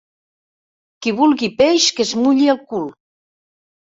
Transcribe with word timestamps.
Qui 1.05 1.11
vulgui 1.19 1.49
peix 1.59 1.85
que 1.99 2.05
es 2.07 2.13
mulli 2.21 2.47
el 2.55 2.59
cul. 2.73 2.89